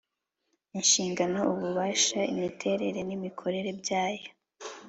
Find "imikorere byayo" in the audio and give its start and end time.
3.17-4.29